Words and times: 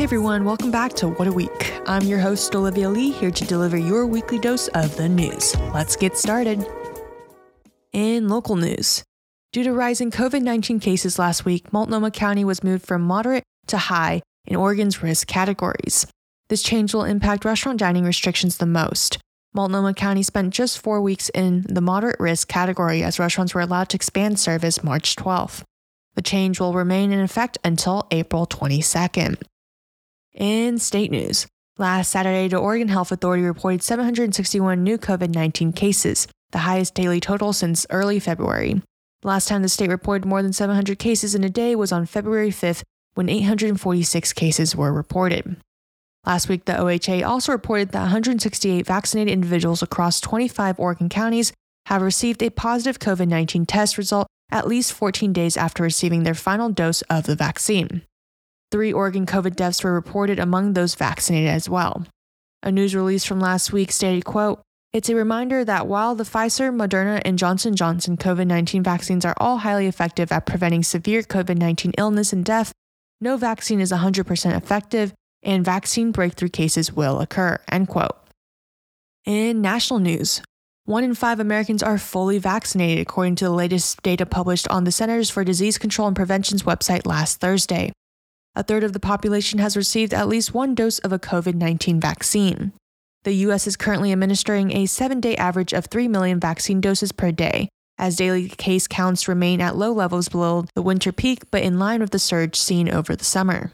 Hey 0.00 0.04
everyone, 0.04 0.46
welcome 0.46 0.70
back 0.70 0.94
to 0.94 1.08
What 1.08 1.28
a 1.28 1.32
Week. 1.32 1.74
I'm 1.86 2.04
your 2.04 2.20
host, 2.20 2.54
Olivia 2.54 2.88
Lee, 2.88 3.10
here 3.10 3.30
to 3.30 3.44
deliver 3.44 3.76
your 3.76 4.06
weekly 4.06 4.38
dose 4.38 4.68
of 4.68 4.96
the 4.96 5.06
news. 5.06 5.54
Let's 5.74 5.94
get 5.94 6.16
started. 6.16 6.66
In 7.92 8.26
local 8.26 8.56
news, 8.56 9.04
due 9.52 9.62
to 9.62 9.74
rising 9.74 10.10
COVID 10.10 10.40
19 10.40 10.80
cases 10.80 11.18
last 11.18 11.44
week, 11.44 11.70
Multnomah 11.70 12.12
County 12.12 12.46
was 12.46 12.64
moved 12.64 12.86
from 12.86 13.02
moderate 13.02 13.44
to 13.66 13.76
high 13.76 14.22
in 14.46 14.56
Oregon's 14.56 15.02
risk 15.02 15.26
categories. 15.26 16.06
This 16.48 16.62
change 16.62 16.94
will 16.94 17.04
impact 17.04 17.44
restaurant 17.44 17.78
dining 17.78 18.04
restrictions 18.04 18.56
the 18.56 18.64
most. 18.64 19.18
Multnomah 19.52 19.92
County 19.92 20.22
spent 20.22 20.54
just 20.54 20.78
four 20.78 21.02
weeks 21.02 21.28
in 21.34 21.66
the 21.68 21.82
moderate 21.82 22.18
risk 22.18 22.48
category 22.48 23.02
as 23.02 23.18
restaurants 23.18 23.54
were 23.54 23.60
allowed 23.60 23.90
to 23.90 23.96
expand 23.96 24.40
service 24.40 24.82
March 24.82 25.14
12th. 25.16 25.62
The 26.14 26.22
change 26.22 26.58
will 26.58 26.72
remain 26.72 27.12
in 27.12 27.20
effect 27.20 27.58
until 27.62 28.06
April 28.10 28.46
22nd. 28.46 29.42
In 30.34 30.78
state 30.78 31.10
news, 31.10 31.48
last 31.76 32.10
Saturday, 32.10 32.46
the 32.46 32.56
Oregon 32.56 32.86
Health 32.86 33.10
Authority 33.10 33.42
reported 33.42 33.82
761 33.82 34.82
new 34.82 34.96
COVID 34.96 35.34
19 35.34 35.72
cases, 35.72 36.28
the 36.52 36.58
highest 36.58 36.94
daily 36.94 37.18
total 37.18 37.52
since 37.52 37.84
early 37.90 38.20
February. 38.20 38.80
The 39.22 39.28
last 39.28 39.48
time 39.48 39.62
the 39.62 39.68
state 39.68 39.90
reported 39.90 40.26
more 40.26 40.40
than 40.40 40.52
700 40.52 41.00
cases 41.00 41.34
in 41.34 41.42
a 41.42 41.50
day 41.50 41.74
was 41.74 41.90
on 41.90 42.06
February 42.06 42.50
5th, 42.50 42.84
when 43.14 43.28
846 43.28 44.32
cases 44.34 44.76
were 44.76 44.92
reported. 44.92 45.56
Last 46.24 46.48
week, 46.48 46.64
the 46.64 46.74
OHA 46.74 47.26
also 47.26 47.50
reported 47.50 47.90
that 47.90 48.02
168 48.02 48.86
vaccinated 48.86 49.32
individuals 49.32 49.82
across 49.82 50.20
25 50.20 50.78
Oregon 50.78 51.08
counties 51.08 51.52
have 51.86 52.02
received 52.02 52.40
a 52.42 52.50
positive 52.50 53.00
COVID 53.00 53.26
19 53.26 53.66
test 53.66 53.98
result 53.98 54.28
at 54.52 54.68
least 54.68 54.92
14 54.92 55.32
days 55.32 55.56
after 55.56 55.82
receiving 55.82 56.22
their 56.22 56.34
final 56.34 56.70
dose 56.70 57.02
of 57.02 57.24
the 57.24 57.34
vaccine. 57.34 58.02
Three 58.70 58.92
Oregon 58.92 59.26
COVID 59.26 59.56
deaths 59.56 59.82
were 59.82 59.92
reported 59.92 60.38
among 60.38 60.72
those 60.72 60.94
vaccinated 60.94 61.50
as 61.50 61.68
well. 61.68 62.06
A 62.62 62.70
news 62.70 62.94
release 62.94 63.24
from 63.24 63.40
last 63.40 63.72
week 63.72 63.90
stated, 63.90 64.24
quote, 64.24 64.62
it's 64.92 65.08
a 65.08 65.14
reminder 65.14 65.64
that 65.64 65.86
while 65.86 66.14
the 66.14 66.24
Pfizer, 66.24 66.74
Moderna, 66.74 67.22
and 67.24 67.38
Johnson 67.38 67.76
Johnson 67.76 68.16
COVID-19 68.16 68.82
vaccines 68.82 69.24
are 69.24 69.34
all 69.38 69.58
highly 69.58 69.86
effective 69.86 70.32
at 70.32 70.46
preventing 70.46 70.82
severe 70.82 71.22
COVID-19 71.22 71.94
illness 71.96 72.32
and 72.32 72.44
death, 72.44 72.72
no 73.20 73.36
vaccine 73.36 73.80
is 73.80 73.92
100% 73.92 74.56
effective 74.56 75.12
and 75.42 75.64
vaccine 75.64 76.10
breakthrough 76.10 76.48
cases 76.48 76.92
will 76.92 77.20
occur, 77.20 77.58
end 77.70 77.88
quote. 77.88 78.16
In 79.24 79.60
national 79.60 80.00
news, 80.00 80.42
one 80.84 81.04
in 81.04 81.14
five 81.14 81.40
Americans 81.40 81.82
are 81.82 81.98
fully 81.98 82.38
vaccinated, 82.38 83.02
according 83.02 83.36
to 83.36 83.44
the 83.44 83.50
latest 83.50 84.02
data 84.02 84.26
published 84.26 84.66
on 84.68 84.84
the 84.84 84.92
Centers 84.92 85.30
for 85.30 85.44
Disease 85.44 85.78
Control 85.78 86.08
and 86.08 86.16
Prevention's 86.16 86.64
website 86.64 87.06
last 87.06 87.40
Thursday. 87.40 87.92
A 88.56 88.62
third 88.62 88.82
of 88.82 88.92
the 88.92 89.00
population 89.00 89.60
has 89.60 89.76
received 89.76 90.12
at 90.12 90.28
least 90.28 90.52
one 90.52 90.74
dose 90.74 90.98
of 91.00 91.12
a 91.12 91.18
COVID 91.18 91.54
19 91.54 92.00
vaccine. 92.00 92.72
The 93.22 93.34
U.S. 93.34 93.66
is 93.66 93.76
currently 93.76 94.12
administering 94.12 94.72
a 94.72 94.86
seven 94.86 95.20
day 95.20 95.36
average 95.36 95.72
of 95.72 95.86
3 95.86 96.08
million 96.08 96.40
vaccine 96.40 96.80
doses 96.80 97.12
per 97.12 97.30
day, 97.30 97.68
as 97.98 98.16
daily 98.16 98.48
case 98.48 98.88
counts 98.88 99.28
remain 99.28 99.60
at 99.60 99.76
low 99.76 99.92
levels 99.92 100.28
below 100.28 100.64
the 100.74 100.82
winter 100.82 101.12
peak 101.12 101.44
but 101.50 101.62
in 101.62 101.78
line 101.78 102.00
with 102.00 102.10
the 102.10 102.18
surge 102.18 102.56
seen 102.56 102.88
over 102.88 103.14
the 103.14 103.24
summer. 103.24 103.70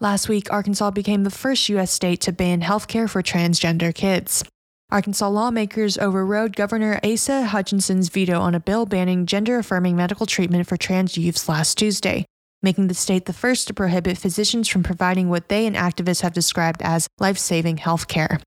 Last 0.00 0.28
week, 0.28 0.52
Arkansas 0.52 0.92
became 0.92 1.24
the 1.24 1.30
first 1.30 1.68
U.S. 1.68 1.92
state 1.92 2.20
to 2.22 2.32
ban 2.32 2.62
healthcare 2.62 3.08
for 3.08 3.22
transgender 3.22 3.94
kids. 3.94 4.44
Arkansas 4.90 5.28
lawmakers 5.28 5.98
overrode 5.98 6.56
Governor 6.56 6.98
Asa 7.04 7.46
Hutchinson's 7.46 8.08
veto 8.08 8.40
on 8.40 8.54
a 8.54 8.60
bill 8.60 8.86
banning 8.86 9.26
gender 9.26 9.58
affirming 9.58 9.94
medical 9.94 10.24
treatment 10.24 10.66
for 10.66 10.78
trans 10.78 11.18
youths 11.18 11.48
last 11.48 11.76
Tuesday, 11.76 12.24
making 12.62 12.88
the 12.88 12.94
state 12.94 13.26
the 13.26 13.32
first 13.32 13.66
to 13.66 13.74
prohibit 13.74 14.18
physicians 14.18 14.68
from 14.68 14.82
providing 14.82 15.28
what 15.28 15.48
they 15.48 15.66
and 15.66 15.76
activists 15.76 16.22
have 16.22 16.32
described 16.32 16.82
as 16.82 17.08
life 17.18 17.38
saving 17.38 17.78
health 17.78 18.08
care. 18.08 18.40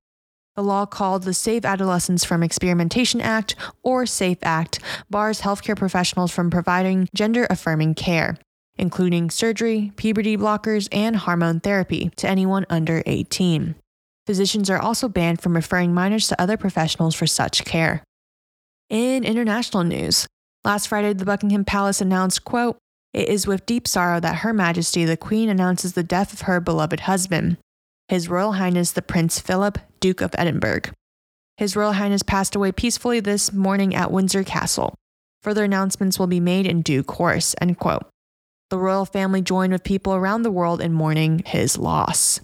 The 0.56 0.64
law 0.64 0.86
called 0.86 1.24
the 1.24 1.34
Save 1.34 1.64
Adolescents 1.64 2.26
from 2.26 2.44
Experimentation 2.44 3.22
Act, 3.22 3.56
or 3.84 4.06
SAFE 4.06 4.40
Act, 4.44 4.80
bars 5.10 5.42
healthcare 5.42 5.78
professionals 5.78 6.32
from 6.32 6.50
providing 6.50 7.08
gender 7.16 7.48
affirming 7.50 7.96
care, 7.96 8.38
including 8.76 9.30
surgery, 9.30 9.94
puberty 9.96 10.36
blockers, 10.36 10.90
and 10.92 11.16
hormone 11.16 11.62
therapy, 11.62 12.12
to 12.18 12.28
anyone 12.28 12.66
under 12.70 13.02
18. 13.06 13.76
Physicians 14.28 14.70
are 14.70 14.80
also 14.80 15.08
banned 15.08 15.42
from 15.42 15.56
referring 15.56 15.94
minors 15.94 16.28
to 16.28 16.40
other 16.42 16.58
professionals 16.58 17.16
for 17.16 17.26
such 17.26 17.64
care. 17.64 18.04
In 18.90 19.24
international 19.24 19.86
news, 19.86 20.28
last 20.66 20.88
Friday 20.88 21.14
the 21.14 21.24
Buckingham 21.24 21.64
Palace 21.64 22.02
announced, 22.02 22.44
quote, 22.44 22.78
it 23.14 23.28
is 23.28 23.48
with 23.48 23.66
deep 23.66 23.88
sorrow 23.88 24.20
that 24.20 24.38
Her 24.38 24.54
Majesty 24.54 25.06
the 25.06 25.18
Queen 25.18 25.50
announces 25.50 25.94
the 25.94 26.04
death 26.04 26.34
of 26.34 26.42
her 26.42 26.60
beloved 26.60 27.02
husband, 27.02 27.58
His 28.08 28.30
Royal 28.30 28.54
Highness 28.54 28.92
the 28.92 29.02
Prince 29.02 29.40
Philip, 29.40 29.78
Duke 30.00 30.22
of 30.22 30.36
Edinburgh. 30.38 30.94
His 31.58 31.76
Royal 31.76 31.94
Highness 31.94 32.24
passed 32.24 32.56
away 32.56 32.72
peacefully 32.72 33.20
this 33.20 33.52
morning 33.52 33.94
at 33.94 34.12
Windsor 34.12 34.44
Castle. 34.44 34.96
Further 35.44 35.64
announcements 35.64 36.18
will 36.18 36.28
be 36.28 36.40
made 36.40 36.66
in 36.66 36.82
due 36.82 37.04
course. 37.04 37.56
End 37.60 37.78
quote. 37.78 38.06
The 38.70 38.78
royal 38.78 39.06
family 39.06 39.42
joined 39.42 39.74
with 39.74 39.84
people 39.84 40.16
around 40.16 40.44
the 40.44 40.52
world 40.52 40.80
in 40.80 40.94
mourning 40.94 41.44
his 41.46 41.78
loss. 41.78 42.40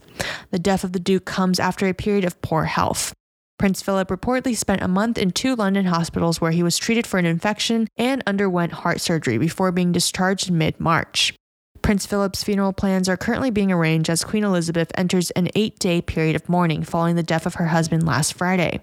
The 0.51 0.59
death 0.59 0.83
of 0.83 0.91
the 0.91 0.99
Duke 0.99 1.23
comes 1.23 1.59
after 1.59 1.87
a 1.87 1.93
period 1.93 2.25
of 2.25 2.41
poor 2.41 2.65
health. 2.65 3.13
Prince 3.57 3.81
Philip 3.81 4.09
reportedly 4.09 4.55
spent 4.55 4.83
a 4.83 4.87
month 4.87 5.17
in 5.17 5.31
two 5.31 5.55
London 5.55 5.85
hospitals 5.85 6.39
where 6.39 6.51
he 6.51 6.61
was 6.61 6.77
treated 6.77 7.07
for 7.07 7.17
an 7.17 7.25
infection 7.25 7.87
and 7.97 8.21
underwent 8.27 8.71
heart 8.71 9.01
surgery 9.01 9.39
before 9.39 9.71
being 9.71 9.91
discharged 9.91 10.49
in 10.49 10.57
mid 10.57 10.79
March. 10.79 11.33
Prince 11.81 12.05
Philip's 12.05 12.43
funeral 12.43 12.73
plans 12.73 13.09
are 13.09 13.17
currently 13.17 13.49
being 13.49 13.71
arranged 13.71 14.09
as 14.09 14.23
Queen 14.23 14.43
Elizabeth 14.43 14.91
enters 14.95 15.31
an 15.31 15.49
eight 15.55 15.79
day 15.79 16.01
period 16.01 16.35
of 16.35 16.47
mourning 16.49 16.83
following 16.83 17.15
the 17.15 17.23
death 17.23 17.47
of 17.47 17.55
her 17.55 17.67
husband 17.67 18.05
last 18.05 18.33
Friday. 18.33 18.79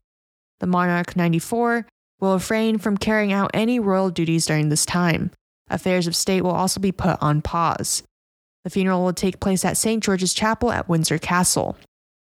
The 0.59 0.67
monarch, 0.67 1.15
94, 1.15 1.87
will 2.21 2.35
refrain 2.35 2.79
from 2.79 2.97
carrying 2.97 3.33
out 3.33 3.51
any 3.55 3.79
royal 3.79 4.11
duties 4.11 4.47
during 4.47 4.71
this 4.71 4.87
time. 4.87 5.31
Affairs 5.69 6.07
of 6.07 6.17
state 6.17 6.43
will 6.43 6.51
also 6.51 6.81
be 6.81 6.93
put 6.93 7.17
on 7.21 7.43
pause. 7.43 8.03
The 8.65 8.71
funeral 8.71 9.05
will 9.05 9.13
take 9.13 9.41
place 9.41 9.65
at 9.65 9.77
St. 9.77 10.03
George's 10.03 10.35
Chapel 10.35 10.73
at 10.73 10.89
Windsor 10.89 11.19
Castle. 11.19 11.77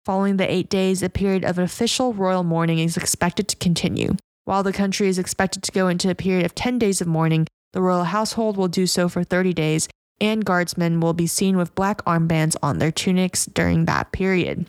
Following 0.04 0.36
the 0.36 0.52
eight 0.52 0.68
days, 0.68 1.00
a 1.00 1.08
period 1.08 1.44
of 1.44 1.60
official 1.60 2.12
royal 2.12 2.42
mourning 2.42 2.80
is 2.80 2.96
expected 2.96 3.46
to 3.46 3.56
continue. 3.56 4.16
While 4.44 4.64
the 4.64 4.72
country 4.72 5.06
is 5.06 5.16
expected 5.16 5.62
to 5.62 5.70
go 5.70 5.86
into 5.86 6.10
a 6.10 6.16
period 6.16 6.44
of 6.44 6.56
10 6.56 6.80
days 6.80 7.00
of 7.00 7.06
mourning, 7.06 7.46
the 7.72 7.82
royal 7.82 8.02
household 8.02 8.56
will 8.56 8.66
do 8.66 8.88
so 8.88 9.08
for 9.08 9.22
30 9.22 9.52
days, 9.52 9.88
and 10.20 10.44
guardsmen 10.44 10.98
will 10.98 11.12
be 11.12 11.28
seen 11.28 11.56
with 11.56 11.76
black 11.76 12.04
armbands 12.04 12.56
on 12.64 12.78
their 12.78 12.90
tunics 12.90 13.46
during 13.46 13.84
that 13.84 14.10
period. 14.10 14.66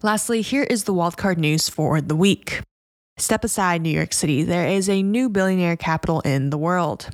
Lastly, 0.00 0.42
here 0.42 0.62
is 0.62 0.84
the 0.84 0.94
wildcard 0.94 1.36
news 1.36 1.68
for 1.68 2.00
the 2.00 2.14
week. 2.14 2.62
Step 3.18 3.42
aside, 3.42 3.82
New 3.82 3.90
York 3.90 4.12
City. 4.12 4.44
There 4.44 4.68
is 4.68 4.88
a 4.88 5.02
new 5.02 5.28
billionaire 5.28 5.76
capital 5.76 6.20
in 6.20 6.50
the 6.50 6.58
world. 6.58 7.10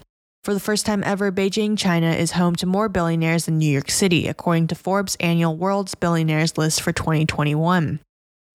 For 0.47 0.55
the 0.55 0.61
first 0.61 0.87
time 0.87 1.03
ever, 1.03 1.33
Beijing, 1.33 1.77
China 1.77 2.13
is 2.13 2.31
home 2.31 2.55
to 2.55 2.67
more 2.67 2.89
billionaires 2.89 3.47
than 3.47 3.59
New 3.59 3.69
York 3.69 3.91
City, 3.91 4.29
according 4.29 4.69
to 4.69 4.77
Forbes' 4.77 5.17
annual 5.19 5.57
World's 5.57 5.97
Billionaires 5.97 6.57
list 6.57 6.83
for 6.83 6.93
2021. 6.93 7.99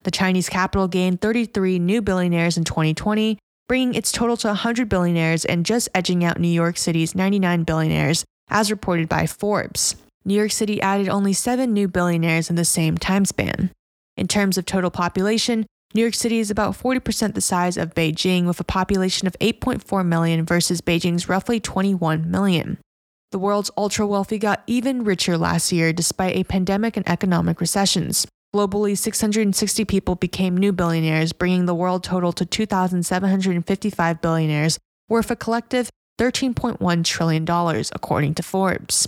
The 0.04 0.12
Chinese 0.12 0.48
capital 0.48 0.88
gained 0.88 1.20
33 1.20 1.80
new 1.80 2.02
billionaires 2.02 2.56
in 2.56 2.64
2020, 2.64 3.38
bringing 3.68 3.94
its 3.94 4.14
total 4.14 4.38
to 4.38 4.48
100 4.48 4.88
billionaires 4.88 5.44
and 5.44 5.66
just 5.66 5.90
edging 5.94 6.24
out 6.24 6.40
New 6.40 6.48
York 6.48 6.78
City's 6.78 7.14
99 7.14 7.66
billionaires, 7.66 8.24
as 8.48 8.72
reported 8.72 9.10
by 9.10 9.28
Forbes. 9.28 9.98
New 10.24 10.36
York 10.36 10.52
City 10.54 10.82
added 10.82 11.10
only 11.10 11.34
seven 11.34 11.74
new 11.74 11.90
billionaires 11.90 12.50
in 12.50 12.56
the 12.56 12.64
same 12.64 12.98
time 12.98 13.26
span. 13.26 13.70
In 14.16 14.30
terms 14.30 14.58
of 14.58 14.66
total 14.66 14.92
population, 14.92 15.66
New 15.94 16.02
York 16.02 16.16
City 16.16 16.40
is 16.40 16.50
about 16.50 16.78
40% 16.78 17.34
the 17.34 17.42
size 17.42 17.76
of 17.76 17.94
Beijing, 17.94 18.46
with 18.46 18.60
a 18.60 18.64
population 18.64 19.28
of 19.28 19.38
8.4 19.40 20.06
million 20.06 20.46
versus 20.46 20.80
Beijing's 20.80 21.28
roughly 21.28 21.60
21 21.60 22.30
million. 22.32 22.78
The 23.32 23.40
world's 23.40 23.72
ultra 23.78 24.08
wealthy 24.08 24.38
got 24.38 24.64
even 24.68 25.04
richer 25.04 25.38
last 25.38 25.72
year 25.72 25.94
despite 25.94 26.36
a 26.36 26.44
pandemic 26.44 26.98
and 26.98 27.08
economic 27.10 27.60
recessions. 27.60 28.26
Globally, 28.54 28.98
660 28.98 29.86
people 29.86 30.16
became 30.16 30.58
new 30.58 30.74
billionaires, 30.74 31.32
bringing 31.32 31.66
the 31.66 31.76
world 31.76 32.04
total 32.04 32.34
to 32.34 32.46
2,755 32.46 34.22
billionaires, 34.22 34.78
worth 35.08 35.32
a 35.32 35.36
collective 35.38 35.90
$13.1 36.20 37.04
trillion, 37.06 37.46
according 37.94 38.36
to 38.36 38.44
Forbes. 38.44 39.08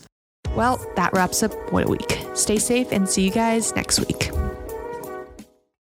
Well, 0.55 0.85
that 0.95 1.11
wraps 1.13 1.43
up 1.43 1.53
What 1.71 1.85
a 1.85 1.91
Week. 1.91 2.19
Stay 2.33 2.57
safe 2.57 2.91
and 2.91 3.07
see 3.07 3.25
you 3.25 3.31
guys 3.31 3.75
next 3.75 3.99
week. 3.99 4.42